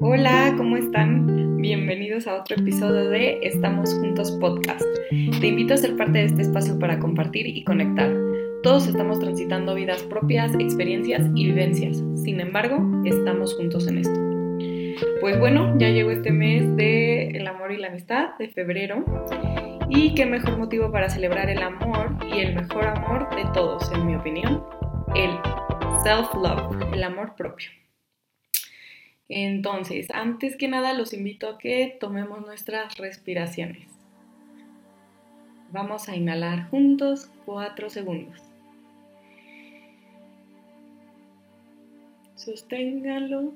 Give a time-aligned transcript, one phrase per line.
[0.00, 1.58] Hola, ¿cómo están?
[1.60, 4.84] Bienvenidos a otro episodio de Estamos Juntos Podcast.
[5.40, 8.12] Te invito a ser parte de este espacio para compartir y conectar.
[8.62, 12.02] Todos estamos transitando vidas propias, experiencias y vivencias.
[12.16, 14.18] Sin embargo, estamos juntos en esto.
[15.20, 19.04] Pues bueno, ya llegó este mes de el amor y la amistad, de febrero.
[19.88, 24.06] Y qué mejor motivo para celebrar el amor y el mejor amor de todos, en
[24.06, 24.64] mi opinión,
[25.14, 25.30] el
[26.08, 27.68] self-love, el amor propio.
[29.28, 33.90] Entonces, antes que nada, los invito a que tomemos nuestras respiraciones.
[35.70, 38.40] Vamos a inhalar juntos 4 segundos.
[42.36, 43.52] Sosténgalo.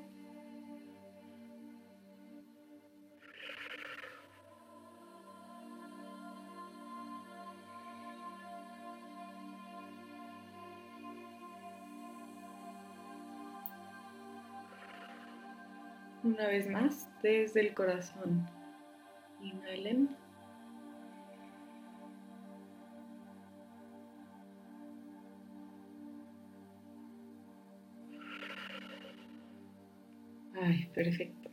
[16.33, 18.49] Una vez más, desde el corazón.
[19.39, 20.09] Inhalen.
[30.59, 31.51] Ay, perfecto.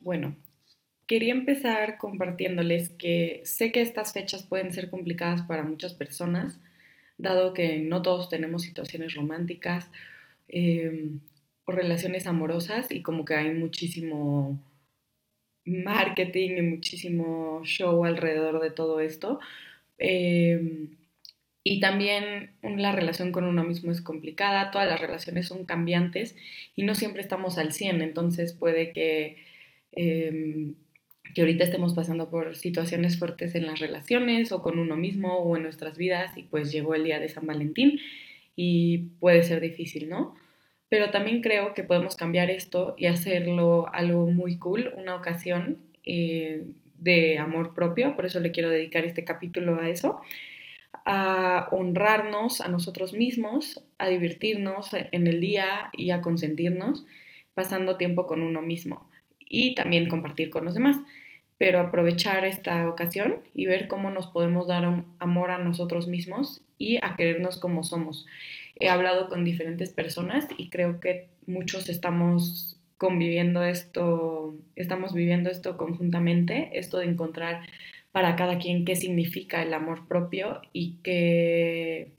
[0.00, 0.34] Bueno,
[1.06, 6.58] quería empezar compartiéndoles que sé que estas fechas pueden ser complicadas para muchas personas,
[7.16, 9.88] dado que no todos tenemos situaciones románticas
[10.48, 11.12] eh,
[11.70, 14.60] o relaciones amorosas y como que hay muchísimo
[15.64, 19.40] marketing y muchísimo show alrededor de todo esto.
[19.98, 20.88] Eh,
[21.62, 26.36] y también la relación con uno mismo es complicada, todas las relaciones son cambiantes
[26.74, 29.36] y no siempre estamos al 100, entonces puede que,
[29.92, 30.72] eh,
[31.34, 35.56] que ahorita estemos pasando por situaciones fuertes en las relaciones o con uno mismo o
[35.56, 38.00] en nuestras vidas y pues llegó el día de San Valentín
[38.56, 40.34] y puede ser difícil, ¿no?
[40.90, 46.64] Pero también creo que podemos cambiar esto y hacerlo algo muy cool, una ocasión eh,
[46.98, 50.20] de amor propio, por eso le quiero dedicar este capítulo a eso
[51.04, 57.06] a honrarnos a nosotros mismos, a divertirnos en el día y a consentirnos,
[57.54, 60.98] pasando tiempo con uno mismo y también compartir con los demás.
[61.58, 66.96] Pero aprovechar esta ocasión y ver cómo nos podemos dar amor a nosotros mismos y
[66.96, 68.26] a querernos como somos.
[68.80, 75.76] He hablado con diferentes personas y creo que muchos estamos conviviendo esto, estamos viviendo esto
[75.76, 77.62] conjuntamente, esto de encontrar
[78.12, 82.12] para cada quien qué significa el amor propio y qué,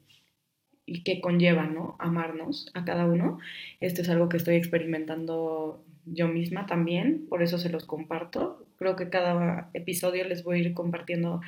[0.86, 1.96] y qué conlleva, ¿no?
[2.00, 3.40] Amarnos a cada uno.
[3.80, 8.66] Esto es algo que estoy experimentando yo misma también, por eso se los comparto.
[8.78, 11.42] Creo que cada episodio les voy a ir compartiendo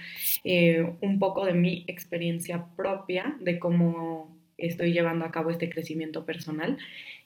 [0.44, 4.36] eh, un poco de mi experiencia propia, de cómo
[4.68, 6.78] estoy llevando a cabo este crecimiento personal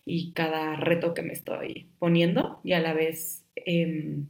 [0.05, 4.27] y cada reto que me estoy poniendo y a la vez em,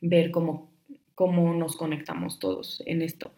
[0.00, 0.74] ver cómo
[1.14, 3.32] cómo nos conectamos todos en esto.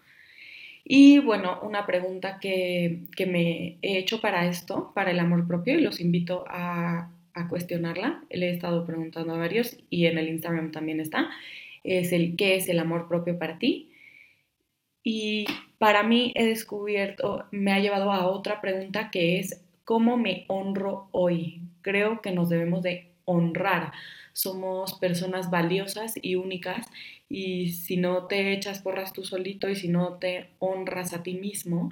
[0.85, 5.83] Y bueno, una pregunta que, me he hecho para esto, para el amor propio, y
[5.83, 8.23] los invito a, a, cuestionarla.
[8.31, 11.29] Le he estado preguntando a varios y en el Instagram también está.
[11.83, 13.91] Es el ¿qué es el amor propio para ti?
[15.03, 15.47] Y
[15.79, 21.09] para mí he descubierto, me ha llevado a otra pregunta que es ¿cómo me honro
[21.13, 21.63] hoy?
[21.83, 23.93] Creo que nos debemos de honrar.
[24.33, 26.87] Somos personas valiosas y únicas
[27.29, 31.35] y si no te echas porras tú solito y si no te honras a ti
[31.35, 31.91] mismo,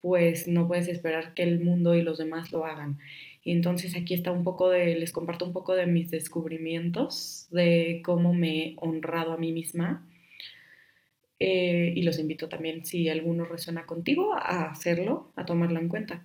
[0.00, 2.98] pues no puedes esperar que el mundo y los demás lo hagan.
[3.44, 8.02] Y entonces aquí está un poco de, les comparto un poco de mis descubrimientos, de
[8.04, 10.06] cómo me he honrado a mí misma.
[11.40, 16.24] Eh, y los invito también, si alguno resuena contigo, a hacerlo, a tomarlo en cuenta.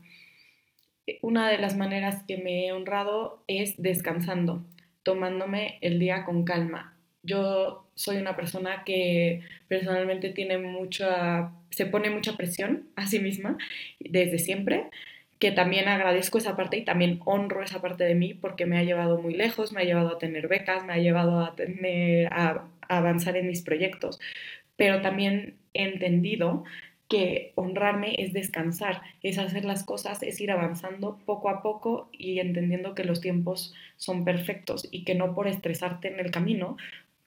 [1.21, 4.65] Una de las maneras que me he honrado es descansando,
[5.03, 12.09] tomándome el día con calma yo soy una persona que personalmente tiene mucha, se pone
[12.09, 13.57] mucha presión a sí misma
[13.99, 14.89] desde siempre,
[15.39, 18.83] que también agradezco esa parte y también honro esa parte de mí porque me ha
[18.83, 22.67] llevado muy lejos, me ha llevado a tener becas, me ha llevado a, tener, a
[22.89, 24.19] avanzar en mis proyectos,
[24.75, 26.63] pero también he entendido
[27.09, 32.39] que honrarme es descansar, es hacer las cosas, es ir avanzando poco a poco y
[32.39, 36.77] entendiendo que los tiempos son perfectos y que no por estresarte en el camino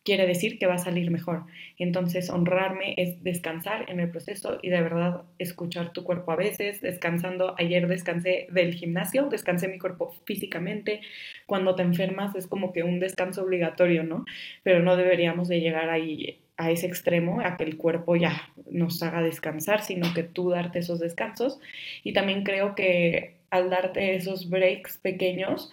[0.06, 1.42] quiere decir que va a salir mejor.
[1.78, 6.80] Entonces, honrarme es descansar en el proceso y de verdad escuchar tu cuerpo a veces,
[6.80, 7.56] descansando.
[7.58, 11.00] Ayer descansé del gimnasio, descansé mi cuerpo físicamente.
[11.46, 14.24] Cuando te enfermas es como que un descanso obligatorio, ¿no?
[14.62, 19.02] Pero no deberíamos de llegar ahí a ese extremo, a que el cuerpo ya nos
[19.02, 21.60] haga descansar, sino que tú darte esos descansos.
[22.02, 25.72] Y también creo que al darte esos breaks pequeños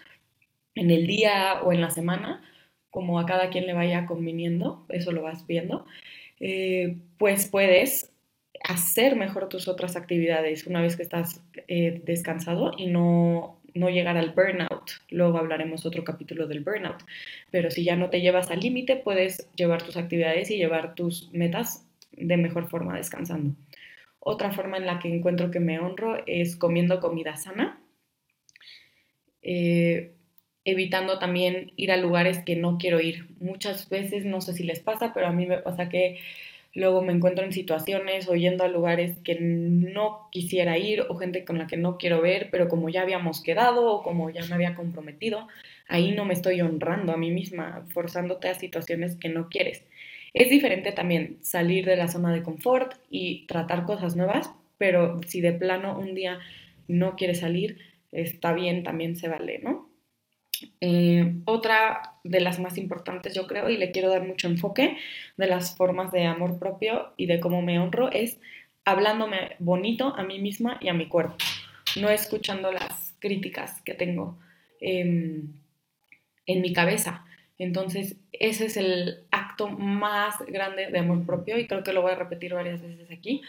[0.75, 2.41] en el día o en la semana,
[2.89, 5.85] como a cada quien le vaya conviniendo, eso lo vas viendo,
[6.39, 8.11] eh, pues puedes
[8.63, 14.17] hacer mejor tus otras actividades una vez que estás eh, descansado y no, no llegar
[14.17, 14.91] al burnout.
[15.09, 17.03] Luego hablaremos otro capítulo del burnout.
[17.51, 21.31] Pero si ya no te llevas al límite, puedes llevar tus actividades y llevar tus
[21.33, 23.55] metas de mejor forma descansando.
[24.19, 27.79] Otra forma en la que encuentro que me honro es comiendo comida sana,
[29.41, 30.13] eh,
[30.63, 33.27] evitando también ir a lugares que no quiero ir.
[33.39, 36.19] Muchas veces, no sé si les pasa, pero a mí me pasa que
[36.73, 41.45] luego me encuentro en situaciones o yendo a lugares que no quisiera ir o gente
[41.45, 44.55] con la que no quiero ver, pero como ya habíamos quedado o como ya me
[44.55, 45.47] había comprometido,
[45.87, 49.83] ahí no me estoy honrando a mí misma, forzándote a situaciones que no quieres.
[50.33, 55.41] Es diferente también salir de la zona de confort y tratar cosas nuevas, pero si
[55.41, 56.39] de plano un día
[56.87, 57.77] no quieres salir,
[58.11, 59.92] está bien, también se vale, ¿no?
[60.81, 64.97] Eh, otra de las más importantes, yo creo, y le quiero dar mucho enfoque
[65.37, 68.39] de las formas de amor propio y de cómo me honro, es
[68.85, 71.35] hablándome bonito a mí misma y a mi cuerpo,
[71.99, 74.37] no escuchando las críticas que tengo
[74.79, 75.53] em,
[76.45, 77.25] en mi cabeza.
[77.57, 82.11] Entonces, ese es el acto más grande de amor propio y creo que lo voy
[82.11, 83.41] a repetir varias veces aquí,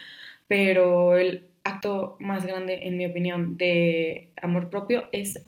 [0.47, 5.43] pero el acto más grande, en mi opinión, de amor propio es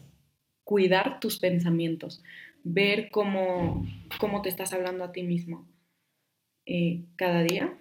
[0.67, 2.21] cuidar tus pensamientos,
[2.65, 3.87] ver cómo,
[4.19, 5.65] cómo te estás hablando a ti mismo
[6.65, 7.73] eh, cada día.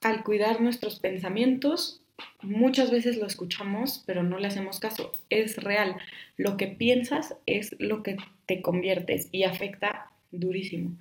[0.00, 2.02] Al cuidar nuestros pensamientos,
[2.40, 5.12] muchas veces lo escuchamos, pero no le hacemos caso.
[5.28, 5.98] Es real.
[6.38, 8.16] Lo que piensas es lo que
[8.46, 10.96] te conviertes y afecta durísimo.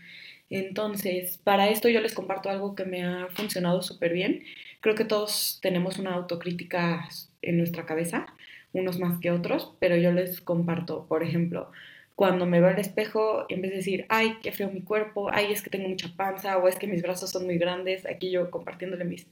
[0.50, 4.44] Entonces, para esto yo les comparto algo que me ha funcionado súper bien.
[4.82, 7.08] Creo que todos tenemos una autocrítica
[7.42, 8.28] en nuestra cabeza,
[8.74, 11.72] unos más que otros, pero yo les comparto, por ejemplo,
[12.16, 15.52] cuando me veo al espejo, en vez de decir, ay, qué feo mi cuerpo, ay,
[15.52, 18.52] es que tengo mucha panza, o es que mis brazos son muy grandes, aquí yo
[18.52, 19.28] compartiéndole mis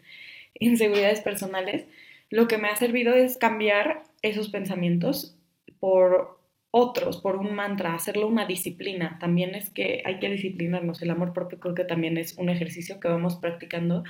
[0.60, 1.86] inseguridades personales,
[2.30, 5.36] lo que me ha servido es cambiar esos pensamientos
[5.80, 6.40] por
[6.72, 9.18] otros, por un mantra, hacerlo una disciplina.
[9.20, 11.02] También es que hay que disciplinarnos.
[11.02, 14.06] El amor propio creo que también es un ejercicio que vamos practicando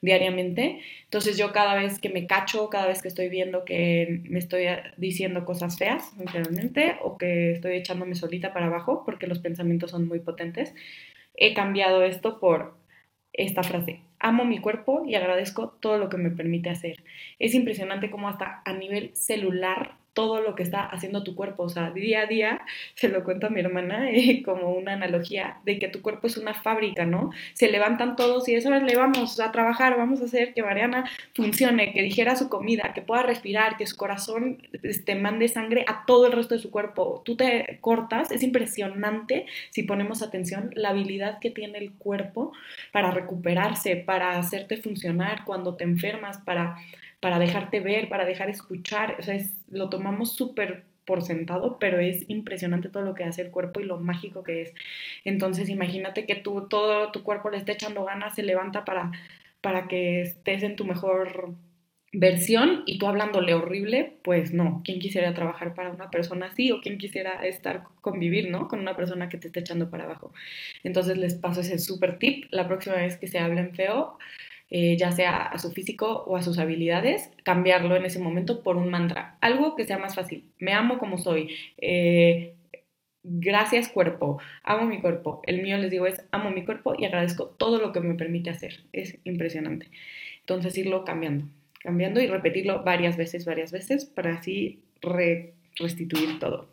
[0.00, 0.80] diariamente.
[1.04, 4.66] Entonces yo cada vez que me cacho, cada vez que estoy viendo que me estoy
[4.96, 10.08] diciendo cosas feas, literalmente, o que estoy echándome solita para abajo, porque los pensamientos son
[10.08, 10.74] muy potentes,
[11.34, 12.74] he cambiado esto por
[13.32, 14.00] esta frase.
[14.18, 17.02] Amo mi cuerpo y agradezco todo lo que me permite hacer.
[17.38, 21.62] Es impresionante cómo hasta a nivel celular todo lo que está haciendo tu cuerpo.
[21.62, 22.60] O sea, día a día,
[22.94, 26.36] se lo cuento a mi hermana eh, como una analogía de que tu cuerpo es
[26.36, 27.30] una fábrica, ¿no?
[27.54, 31.94] Se levantan todos y eso le vamos a trabajar, vamos a hacer que Mariana funcione,
[31.94, 36.04] que digiera su comida, que pueda respirar, que su corazón te este, mande sangre a
[36.04, 37.22] todo el resto de su cuerpo.
[37.24, 42.52] Tú te cortas, es impresionante si ponemos atención la habilidad que tiene el cuerpo
[42.92, 46.76] para recuperarse, para hacerte funcionar cuando te enfermas, para
[47.20, 49.16] para dejarte ver, para dejar escuchar.
[49.18, 49.38] O sea,
[49.68, 53.84] lo tomamos súper por sentado, pero es impresionante todo lo que hace el cuerpo y
[53.84, 54.74] lo mágico que es.
[55.24, 59.10] Entonces, imagínate que tú, todo tu cuerpo le esté echando ganas, se levanta para,
[59.60, 61.54] para que estés en tu mejor
[62.12, 66.80] versión y tú hablándole horrible, pues no, ¿quién quisiera trabajar para una persona así o
[66.80, 68.68] quién quisiera estar, convivir, ¿no?
[68.68, 70.32] Con una persona que te esté echando para abajo.
[70.82, 74.18] Entonces les paso ese súper tip, la próxima vez que se hablen feo,
[74.70, 78.76] eh, ya sea a su físico o a sus habilidades, cambiarlo en ese momento por
[78.76, 80.44] un mantra, algo que sea más fácil.
[80.58, 81.54] Me amo como soy.
[81.78, 82.54] Eh,
[83.22, 85.42] gracias cuerpo, amo mi cuerpo.
[85.46, 88.50] El mío les digo es amo mi cuerpo y agradezco todo lo que me permite
[88.50, 88.84] hacer.
[88.92, 89.90] Es impresionante.
[90.40, 91.46] Entonces irlo cambiando,
[91.80, 94.80] cambiando y repetirlo varias veces, varias veces para así
[95.76, 96.68] restituir todo.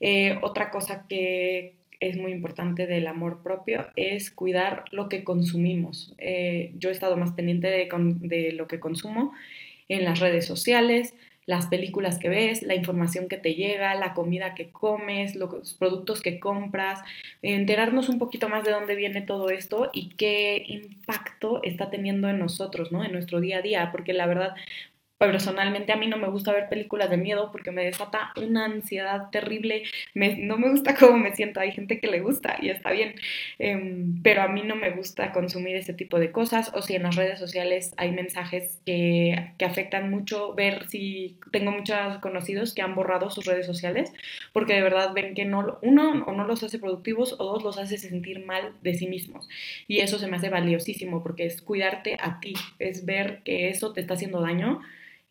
[0.00, 6.14] Eh, otra cosa que, es muy importante del amor propio es cuidar lo que consumimos.
[6.18, 9.32] Eh, yo he estado más pendiente de, lo que consumo
[9.88, 11.14] en las redes sociales,
[11.46, 16.22] las películas que ves, la información que te llega, la comida que comes, los productos
[16.22, 17.00] que compras,
[17.42, 22.38] enterarnos un poquito más de dónde viene todo esto y qué impacto está teniendo en
[22.38, 23.04] nosotros, ¿no?
[23.04, 24.54] En nuestro día a día, porque la verdad
[25.26, 29.30] personalmente a mí no me gusta ver películas de miedo porque me desata una ansiedad
[29.30, 33.14] terrible, no me gusta cómo me siento, hay gente que le gusta y está bien,
[33.58, 37.04] em, pero a mí no me gusta consumir ese tipo de cosas o si en
[37.04, 42.82] las redes sociales hay mensajes que, que afectan mucho, ver si tengo muchos conocidos que
[42.82, 44.12] han borrado sus redes sociales
[44.52, 47.78] porque de verdad ven que no, uno, o no los hace productivos o dos, los
[47.78, 49.48] hace sentir mal de sí mismos.
[49.88, 53.92] Y eso se me hace valiosísimo porque es cuidarte a ti, es ver que eso
[53.92, 54.80] te está haciendo daño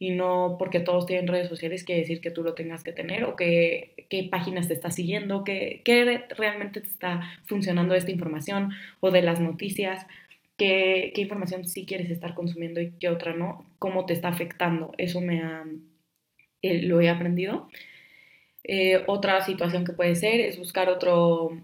[0.03, 3.23] y no porque todos tienen redes sociales quiere decir que tú lo tengas que tener
[3.23, 8.71] o que, qué páginas te está siguiendo, qué, qué realmente te está funcionando esta información
[8.99, 10.05] o de las noticias,
[10.57, 14.91] qué, qué información sí quieres estar consumiendo y qué otra no, cómo te está afectando.
[14.97, 15.63] Eso me ha,
[16.61, 17.69] eh, lo he aprendido.
[18.65, 21.61] Eh, otra situación que puede ser es buscar otro,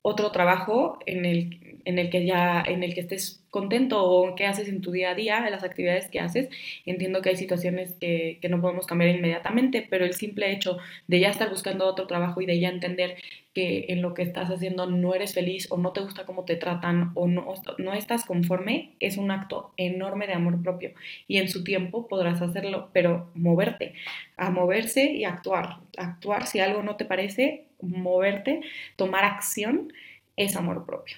[0.00, 4.44] otro trabajo en el, en el que ya en el que estés contento o qué
[4.44, 6.50] haces en tu día a día, las actividades que haces.
[6.84, 10.76] Entiendo que hay situaciones que, que, no podemos cambiar inmediatamente, pero el simple hecho
[11.06, 13.16] de ya estar buscando otro trabajo y de ya entender
[13.54, 16.56] que en lo que estás haciendo no eres feliz o no te gusta cómo te
[16.56, 20.92] tratan o no, no estás conforme, es un acto enorme de amor propio.
[21.26, 23.94] Y en su tiempo podrás hacerlo, pero moverte,
[24.36, 25.78] a moverse y actuar.
[25.96, 28.60] Actuar si algo no te parece, moverte,
[28.96, 29.90] tomar acción,
[30.36, 31.16] es amor propio.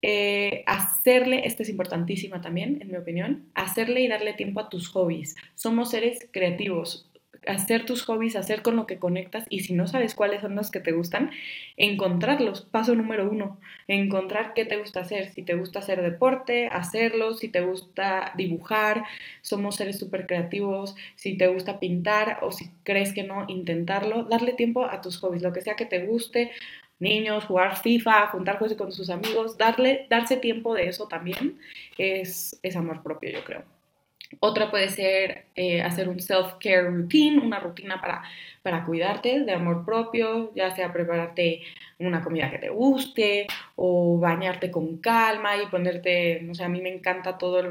[0.00, 4.88] Eh, hacerle, esta es importantísima también, en mi opinión, hacerle y darle tiempo a tus
[4.88, 5.36] hobbies.
[5.54, 7.04] Somos seres creativos.
[7.46, 10.70] Hacer tus hobbies, hacer con lo que conectas y si no sabes cuáles son los
[10.70, 11.30] que te gustan,
[11.76, 12.62] encontrarlos.
[12.62, 15.30] Paso número uno, encontrar qué te gusta hacer.
[15.30, 17.34] Si te gusta hacer deporte, hacerlo.
[17.34, 19.04] Si te gusta dibujar,
[19.40, 20.94] somos seres súper creativos.
[21.14, 24.24] Si te gusta pintar o si crees que no, intentarlo.
[24.24, 26.50] Darle tiempo a tus hobbies, lo que sea que te guste
[27.00, 31.58] niños, jugar FIFA, juntarse con sus amigos, darle, darse tiempo de eso también
[31.96, 33.64] es, es amor propio, yo creo.
[34.40, 38.22] Otra puede ser eh, hacer un self-care routine, una rutina para,
[38.62, 41.62] para cuidarte de amor propio, ya sea prepararte
[41.98, 46.82] una comida que te guste o bañarte con calma y ponerte, no sé, a mí
[46.82, 47.64] me encanta todos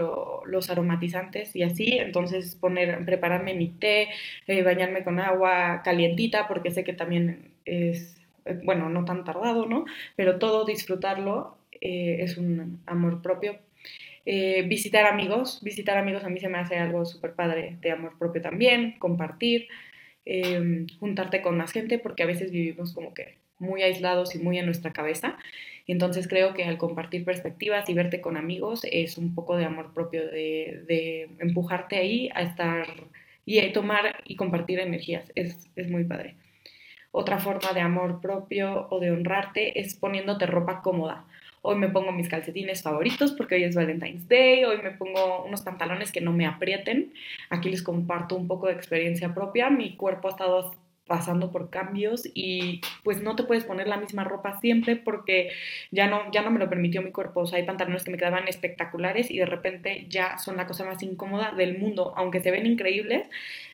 [0.46, 4.10] los aromatizantes y así, entonces poner, prepararme mi té,
[4.48, 8.18] eh, bañarme con agua calientita porque sé que también es
[8.64, 9.86] bueno, no tan tardado, ¿no?
[10.16, 13.58] Pero todo disfrutarlo eh, es un amor propio.
[14.26, 18.18] Eh, visitar amigos, visitar amigos a mí se me hace algo súper padre de amor
[18.18, 19.68] propio también, compartir,
[21.00, 24.66] juntarte con más gente, porque a veces vivimos como que muy aislados y muy en
[24.66, 25.38] nuestra cabeza.
[25.88, 29.94] Entonces creo que al compartir perspectivas y verte con amigos es un poco de amor
[29.94, 32.88] propio, de, de empujarte ahí a estar
[33.46, 35.32] y a tomar y compartir energías.
[35.36, 36.36] Es, es muy padre.
[37.20, 41.26] Otra forma de amor propio o de honrarte es poniéndote ropa cómoda.
[41.64, 45.64] Hoy me pongo mis calcetines favoritos porque hoy es Valentine's Day, hoy me pongo unos
[45.64, 47.12] pantalones que no me aprieten.
[47.50, 49.72] Aquí les comparto un poco de experiencia propia.
[49.72, 50.76] Mi cuerpo ha estado
[51.08, 55.50] pasando por cambios y pues no te puedes poner la misma ropa siempre porque
[55.90, 57.40] ya no, ya no me lo permitió mi cuerpo.
[57.40, 60.86] O sea, hay pantalones que me quedaban espectaculares y de repente ya son la cosa
[60.86, 63.28] más incómoda del mundo, aunque se ven increíbles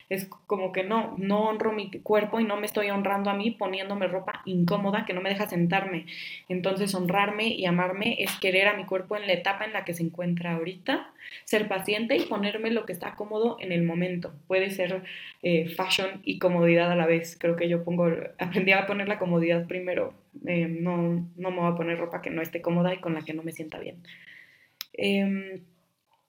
[0.09, 3.51] es como que no, no honro mi cuerpo y no me estoy honrando a mí
[3.51, 6.05] poniéndome ropa incómoda que no me deja sentarme.
[6.49, 9.93] Entonces honrarme y amarme es querer a mi cuerpo en la etapa en la que
[9.93, 11.11] se encuentra ahorita,
[11.45, 14.33] ser paciente y ponerme lo que está cómodo en el momento.
[14.47, 15.03] Puede ser
[15.41, 17.37] eh, fashion y comodidad a la vez.
[17.39, 18.07] Creo que yo pongo,
[18.39, 20.13] aprendí a poner la comodidad primero.
[20.45, 23.21] Eh, no, no me voy a poner ropa que no esté cómoda y con la
[23.21, 24.03] que no me sienta bien.
[24.93, 25.63] Em,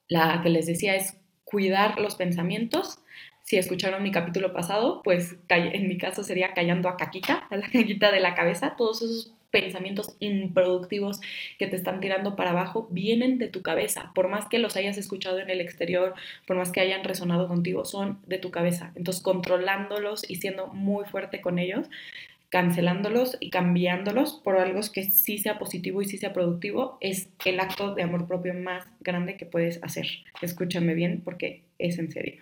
[0.07, 2.99] la que les decía es cuidar los pensamientos
[3.45, 7.69] si escucharon mi capítulo pasado, pues en mi caso sería callando a caquita, a la
[7.69, 11.21] caquita de la cabeza, todos esos pensamientos improductivos
[11.59, 14.97] que te están tirando para abajo vienen de tu cabeza, por más que los hayas
[14.97, 16.15] escuchado en el exterior,
[16.47, 18.91] por más que hayan resonado contigo, son de tu cabeza.
[18.95, 21.87] Entonces, controlándolos y siendo muy fuerte con ellos,
[22.49, 27.59] cancelándolos y cambiándolos por algo que sí sea positivo y sí sea productivo, es el
[27.59, 30.07] acto de amor propio más grande que puedes hacer.
[30.41, 32.41] Escúchame bien porque es en serio.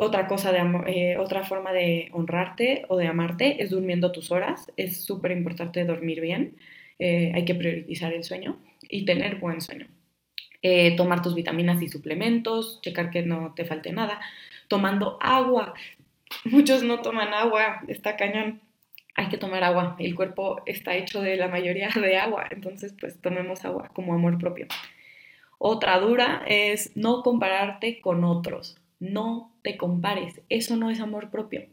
[0.00, 4.70] Otra cosa de eh, otra forma de honrarte o de amarte es durmiendo tus horas.
[4.76, 6.56] Es súper importante dormir bien.
[7.00, 8.58] Eh, hay que priorizar el sueño
[8.88, 9.88] y tener buen sueño.
[10.62, 14.20] Eh, tomar tus vitaminas y suplementos, checar que no te falte nada.
[14.68, 15.74] Tomando agua.
[16.44, 18.60] Muchos no toman agua, está cañón.
[19.16, 19.96] Hay que tomar agua.
[19.98, 24.38] El cuerpo está hecho de la mayoría de agua, entonces pues tomemos agua como amor
[24.38, 24.68] propio.
[25.58, 31.66] Otra dura es no compararte con otros no te compares, eso no es amor propio,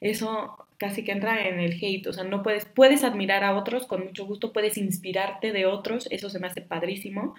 [0.00, 3.86] eso casi que entra en el hate, o sea, no puedes, puedes admirar a otros
[3.86, 7.34] con mucho gusto, puedes inspirarte de otros, eso se me hace padrísimo,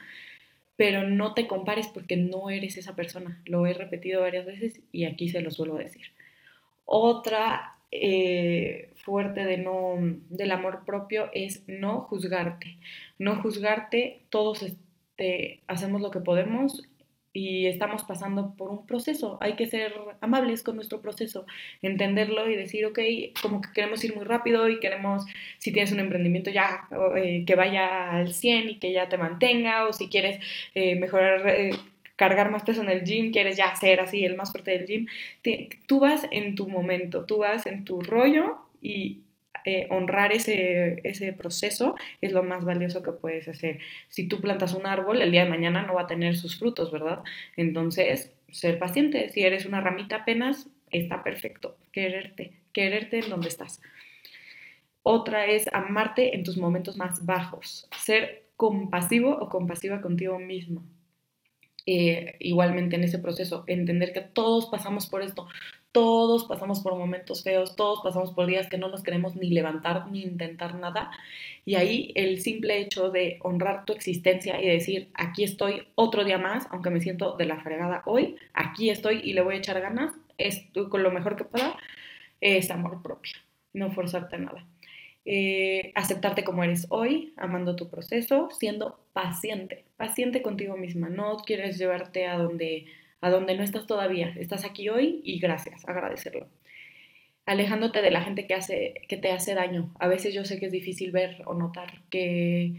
[0.77, 5.05] pero no te compares porque no eres esa persona, lo he repetido varias veces y
[5.05, 6.07] aquí se lo suelo decir.
[6.85, 9.97] Otra eh, fuerte de no,
[10.29, 12.77] del amor propio es no juzgarte,
[13.19, 16.87] no juzgarte, todos este, hacemos lo que podemos
[17.33, 19.37] y estamos pasando por un proceso.
[19.41, 21.45] Hay que ser amables con nuestro proceso,
[21.81, 22.99] entenderlo y decir, ok,
[23.41, 25.25] como que queremos ir muy rápido y queremos,
[25.57, 26.87] si tienes un emprendimiento ya,
[27.17, 30.39] eh, que vaya al 100 y que ya te mantenga, o si quieres
[30.75, 31.71] eh, mejorar, eh,
[32.15, 35.07] cargar más peso en el gym, quieres ya ser así el más fuerte del gym.
[35.87, 39.22] tú vas en tu momento, tú vas en tu rollo y
[39.65, 43.79] eh, honrar ese, ese proceso es lo más valioso que puedes hacer.
[44.09, 46.91] Si tú plantas un árbol, el día de mañana no va a tener sus frutos,
[46.91, 47.23] ¿verdad?
[47.57, 49.29] Entonces, ser paciente.
[49.29, 51.77] Si eres una ramita apenas, está perfecto.
[51.91, 53.81] Quererte, quererte en donde estás.
[55.03, 60.83] Otra es amarte en tus momentos más bajos, ser compasivo o compasiva contigo mismo.
[61.85, 65.49] Eh, igualmente en ese proceso, entender que todos pasamos por esto,
[65.93, 70.11] todos pasamos por momentos feos, todos pasamos por días que no nos queremos ni levantar
[70.11, 71.11] ni intentar nada.
[71.63, 76.37] Y ahí el simple hecho de honrar tu existencia y decir, aquí estoy otro día
[76.37, 79.79] más, aunque me siento de la fregada hoy, aquí estoy y le voy a echar
[79.79, 81.77] ganas, estoy con lo mejor que pueda,
[82.41, 83.33] es amor propio,
[83.71, 84.65] no forzarte nada.
[85.25, 91.07] Eh, aceptarte como eres hoy, amando tu proceso, siendo paciente, paciente contigo misma.
[91.07, 92.85] No quieres llevarte a donde,
[93.23, 94.35] a donde no estás todavía.
[94.37, 96.49] Estás aquí hoy y gracias, agradecerlo.
[97.45, 99.93] Alejándote de la gente que, hace, que te hace daño.
[99.97, 102.73] A veces yo sé que es difícil ver o notar que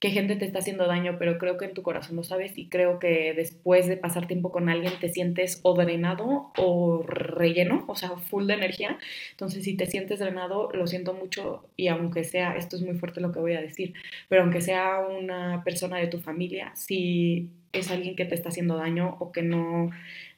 [0.00, 2.68] qué gente te está haciendo daño, pero creo que en tu corazón lo sabes y
[2.68, 7.94] creo que después de pasar tiempo con alguien te sientes o drenado o relleno, o
[7.94, 8.98] sea, full de energía.
[9.32, 13.20] Entonces, si te sientes drenado, lo siento mucho y aunque sea, esto es muy fuerte
[13.20, 13.92] lo que voy a decir,
[14.28, 18.78] pero aunque sea una persona de tu familia, si es alguien que te está haciendo
[18.78, 19.90] daño o que no,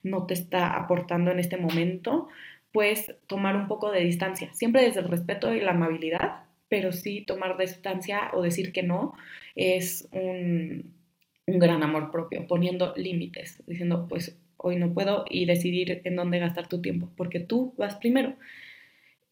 [0.02, 2.28] no te está aportando en este momento,
[2.72, 7.20] pues tomar un poco de distancia, siempre desde el respeto y la amabilidad, pero sí
[7.20, 9.14] tomar distancia o decir que no
[9.54, 10.94] es un,
[11.46, 16.68] gran amor propio, poniendo límites, diciendo, pues hoy no puedo y decidir en dónde gastar
[16.68, 18.36] tu tiempo, porque tú vas primero.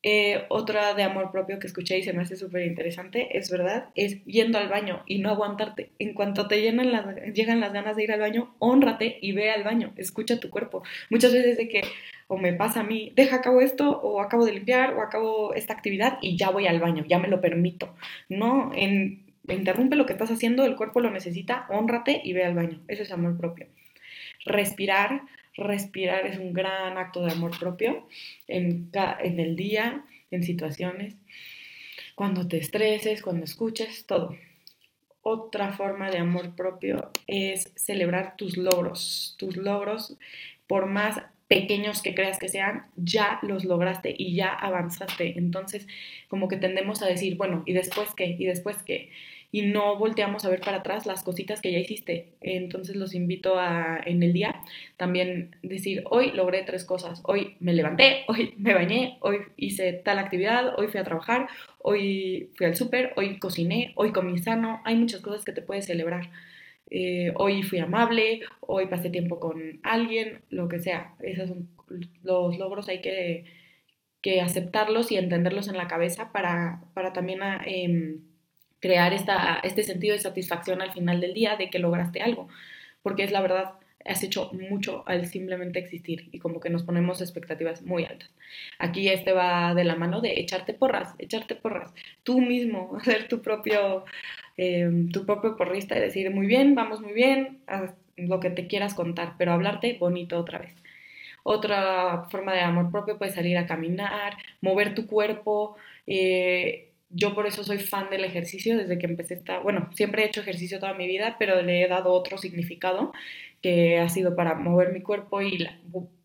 [0.03, 3.91] Eh, otra de amor propio que escuché y se me hace súper interesante, es verdad,
[3.95, 5.91] es yendo al baño y no aguantarte.
[5.99, 6.91] En cuanto te llenan
[7.35, 10.83] llegan las ganas de ir al baño, honrate y ve al baño, escucha tu cuerpo.
[11.11, 11.83] Muchas veces de que,
[12.29, 15.75] o me pasa a mí, deja acabo esto, o acabo de limpiar, o acabo esta
[15.75, 17.95] actividad y ya voy al baño, ya me lo permito.
[18.31, 22.55] No, en interrumpe lo que estás haciendo, el cuerpo lo necesita, honrate y ve al
[22.55, 22.81] baño.
[22.89, 23.67] Eso es amor propio.
[24.45, 25.23] Respirar,
[25.57, 28.07] respirar es un gran acto de amor propio
[28.49, 31.17] en, en el día, en situaciones,
[32.15, 34.37] cuando te estreses, cuando escuches, todo.
[35.23, 39.37] Otra forma de amor propio es celebrar tus logros.
[39.39, 40.17] Tus logros,
[40.67, 45.37] por más pequeños que creas que sean, ya los lograste y ya avanzaste.
[45.37, 45.87] Entonces,
[46.29, 48.37] como que tendemos a decir, bueno, ¿y después qué?
[48.39, 49.11] ¿Y después qué?
[49.53, 52.35] Y no volteamos a ver para atrás las cositas que ya hiciste.
[52.41, 54.61] Entonces los invito a en el día
[54.97, 57.21] también decir, hoy logré tres cosas.
[57.25, 62.51] Hoy me levanté, hoy me bañé, hoy hice tal actividad, hoy fui a trabajar, hoy
[62.57, 64.81] fui al súper, hoy cociné, hoy comí sano.
[64.85, 66.31] Hay muchas cosas que te puedes celebrar.
[66.91, 71.15] Eh, hoy fui amable, hoy pasé tiempo con alguien, lo que sea.
[71.21, 71.69] Esos son
[72.23, 73.45] los logros, hay que,
[74.21, 78.21] que aceptarlos y entenderlos en la cabeza para, para también ah, em,
[78.81, 82.49] crear esta, este sentido de satisfacción al final del día de que lograste algo.
[83.03, 87.21] Porque es la verdad, has hecho mucho al simplemente existir y como que nos ponemos
[87.21, 88.31] expectativas muy altas.
[88.79, 91.93] Aquí este va de la mano de echarte porras, echarte porras,
[92.25, 94.05] tú mismo, hacer tu propio
[94.63, 97.61] Em, tu propio porrista y decir, muy bien, vamos muy bien,
[98.19, 100.75] lo que te quieras contar, pero hablarte bonito otra vez.
[101.45, 105.77] Otra forma de amor propio puede salir a caminar, mover tu cuerpo.
[106.07, 110.27] Eh, yo por eso soy fan del ejercicio desde que empecé esta, bueno, siempre he
[110.27, 113.13] hecho ejercicio toda mi vida, pero le he dado otro significado
[113.63, 115.67] que ha sido para mover mi cuerpo y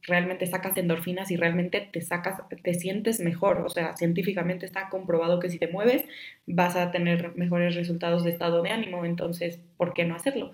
[0.03, 3.61] realmente sacas endorfinas y realmente te sacas, te sientes mejor.
[3.65, 6.05] O sea, científicamente está comprobado que si te mueves
[6.45, 9.05] vas a tener mejores resultados de estado de ánimo.
[9.05, 10.53] Entonces, ¿por qué no hacerlo?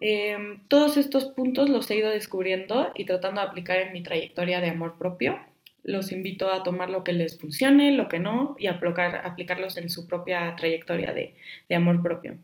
[0.00, 4.60] Em, todos estos puntos los he ido descubriendo y tratando de aplicar en mi trayectoria
[4.60, 5.38] de amor propio.
[5.82, 9.90] Los invito a tomar lo que les funcione, lo que no, y aplicar, aplicarlos en
[9.90, 11.34] su propia trayectoria de
[11.74, 12.38] amor propio.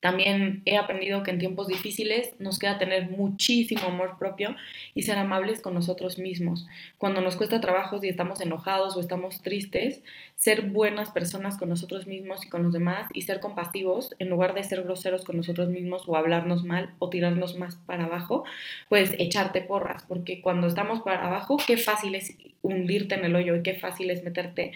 [0.00, 4.54] También he aprendido que en tiempos difíciles nos queda tener muchísimo amor propio
[4.94, 6.66] y ser amables con nosotros mismos.
[6.98, 10.02] Cuando nos cuesta trabajo y estamos enojados o estamos tristes,
[10.36, 14.54] ser buenas personas con nosotros mismos y con los demás y ser compasivos en lugar
[14.54, 18.44] de ser groseros con nosotros mismos o hablarnos mal o tirarnos más para abajo,
[18.88, 23.56] pues echarte porras, porque cuando estamos para abajo, qué fácil es hundirte en el hoyo
[23.56, 24.72] y qué fácil es meterte,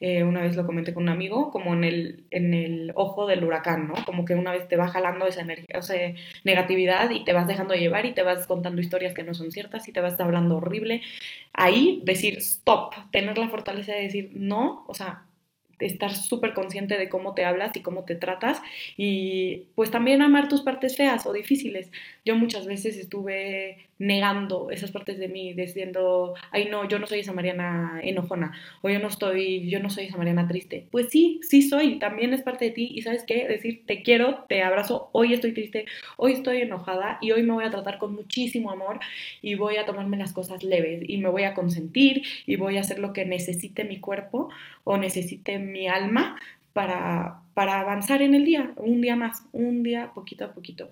[0.00, 3.44] eh, una vez lo comenté con un amigo, como en el, en el ojo del
[3.44, 3.94] huracán, ¿no?
[4.04, 5.82] Como que una vez te va jalando esa energía, o
[6.44, 9.88] negatividad y te vas dejando llevar y te vas contando historias que no son ciertas
[9.88, 11.02] y te vas hablando horrible.
[11.52, 15.25] Ahí decir stop, tener la fortaleza de decir no, o sea,
[15.78, 18.62] estar súper consciente de cómo te hablas y cómo te tratas
[18.96, 21.90] y pues también amar tus partes feas o difíciles.
[22.24, 27.20] Yo muchas veces estuve negando esas partes de mí, diciendo, ay no, yo no soy
[27.20, 30.86] esa Mariana enojona, o yo no estoy, yo no soy esa Mariana triste.
[30.90, 34.44] Pues sí, sí soy, también es parte de ti y sabes qué, decir, te quiero,
[34.48, 35.86] te abrazo, hoy estoy triste,
[36.16, 39.00] hoy estoy enojada y hoy me voy a tratar con muchísimo amor
[39.40, 42.80] y voy a tomarme las cosas leves y me voy a consentir y voy a
[42.80, 44.50] hacer lo que necesite mi cuerpo
[44.84, 46.36] o necesite mi alma
[46.72, 50.90] para, para avanzar en el día, un día más, un día poquito a poquito.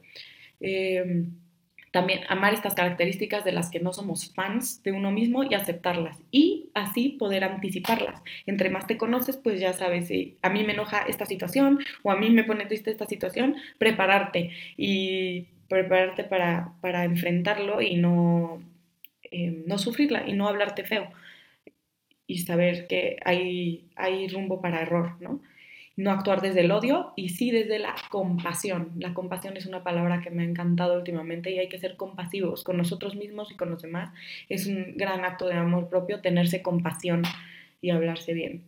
[0.60, 1.26] Eh,
[1.94, 6.18] también amar estas características de las que no somos fans de uno mismo y aceptarlas
[6.32, 8.20] y así poder anticiparlas.
[8.46, 12.10] Entre más te conoces, pues ya sabes si a mí me enoja esta situación o
[12.10, 18.60] a mí me pone triste esta situación, prepararte y prepararte para, para enfrentarlo y no,
[19.30, 21.12] eh, no sufrirla y no hablarte feo
[22.26, 25.40] y saber que hay, hay rumbo para error, ¿no?
[25.96, 28.90] no actuar desde el odio y sí desde la compasión.
[28.98, 32.64] La compasión es una palabra que me ha encantado últimamente y hay que ser compasivos
[32.64, 34.12] con nosotros mismos y con los demás.
[34.48, 37.22] Es un gran acto de amor propio tenerse compasión
[37.80, 38.62] y hablarse bien.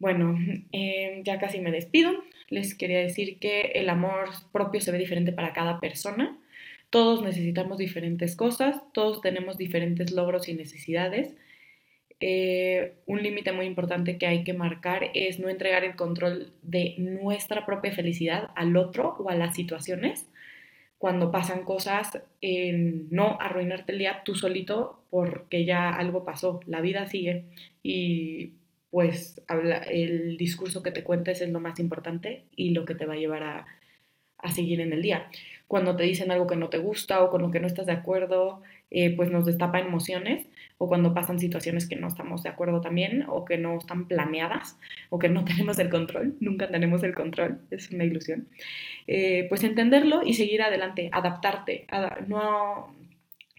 [0.00, 0.36] Bueno,
[0.72, 2.12] em, ya casi me despido.
[2.48, 6.36] Les quería decir que el amor propio se ve diferente para cada persona.
[6.90, 11.34] Todos necesitamos diferentes cosas, todos tenemos diferentes logros y necesidades
[12.20, 16.94] eh, un límite muy importante que hay que marcar es no entregar el control de
[16.98, 20.26] nuestra propia felicidad al otro o a las situaciones.
[20.98, 27.06] Cuando pasan cosas, no arruinarte el día tú solito porque ya algo pasó, la vida
[27.06, 27.44] sigue
[27.84, 28.54] y
[28.90, 29.40] pues
[29.90, 33.18] el discurso que te cuentes es lo más importante y lo que te va a
[33.18, 33.66] llevar a,
[34.38, 35.30] a seguir en el día.
[35.68, 37.92] Cuando te dicen algo que no te gusta o con lo que no estás de
[37.92, 40.46] acuerdo, eh, pues nos destapa emociones
[40.78, 44.78] o cuando pasan situaciones que no estamos de acuerdo también o que no están planeadas
[45.10, 48.48] o que no tenemos el control, nunca tenemos el control, es una ilusión,
[49.06, 51.86] eh, pues entenderlo y seguir adelante, adaptarte,
[52.26, 52.94] no,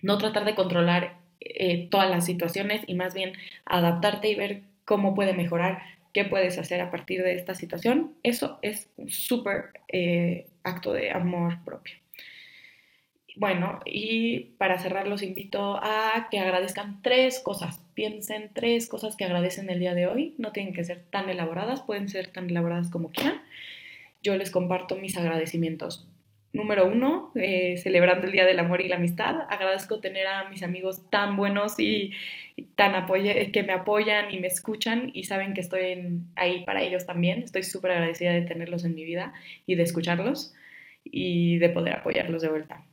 [0.01, 3.33] no tratar de controlar eh, todas las situaciones y más bien
[3.65, 8.59] adaptarte y ver cómo puede mejorar, qué puedes hacer a partir de esta situación, eso
[8.61, 9.71] es un súper
[10.63, 11.95] acto de amor propio.
[13.39, 17.81] Bueno, y para cerrar los invito a que agradezcan tres cosas.
[17.93, 20.35] Piensen tres cosas que agradecen el día de hoy.
[20.37, 23.41] No tienen que ser tan elaboradas, pueden ser tan elaboradas como quieran.
[24.21, 26.05] Yo les comparto mis agradecimientos.
[26.51, 29.37] Número uno, eh, celebrando el Día del Amor y la Amistad.
[29.49, 32.11] Agradezco tener a mis amigos tan buenos y,
[32.75, 37.05] tan apoye, que me apoyan y me escuchan y saben que estoy ahí para ellos
[37.05, 37.43] también.
[37.43, 39.31] Estoy súper agradecida de tenerlos en mi vida
[39.65, 40.53] y de escucharlos
[41.05, 42.83] y de poder apoyarlos de vuelta.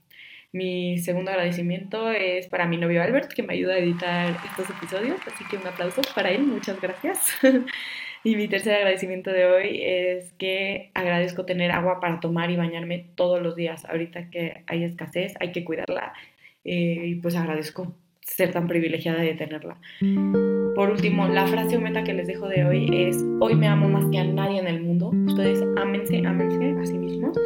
[0.53, 5.19] Mi segundo agradecimiento es para mi novio Albert, que me ayuda a editar estos episodios,
[5.27, 7.19] así que un aplauso para él, muchas gracias.
[8.25, 13.07] y mi tercer agradecimiento de hoy es que agradezco tener agua para tomar y bañarme
[13.15, 13.85] todos los días.
[13.85, 16.15] Ahorita que hay escasez, hay que cuidarla
[16.65, 17.95] eh, y pues agradezco
[18.27, 19.77] ser tan privilegiada de tenerla.
[20.75, 23.89] Por último, la frase o meta que les dejo de hoy es, hoy me amo
[23.89, 25.11] más que a nadie en el mundo.
[25.27, 27.39] Ustedes ámense, ámense a sí mismos.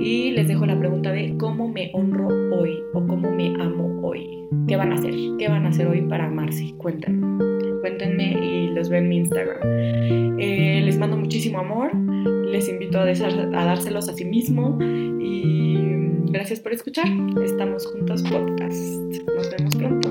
[0.00, 4.48] Y les dejo la pregunta de cómo me honro hoy o cómo me amo hoy.
[4.66, 5.14] ¿Qué van a hacer?
[5.38, 6.74] ¿Qué van a hacer hoy para amarse?
[6.78, 7.38] Cuéntenme.
[7.80, 9.60] Cuéntenme y los veo en mi Instagram.
[10.38, 11.94] Eh, les mando muchísimo amor.
[12.46, 14.78] Les invito a, a dárselos a sí mismo.
[15.20, 15.76] Y
[16.30, 17.06] gracias por escuchar.
[17.44, 18.74] Estamos juntos podcast.
[19.36, 20.09] Nos vemos pronto.